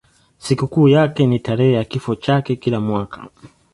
[0.39, 3.29] Sikukuu yake ni tarehe ya kifo chake kila mwaka.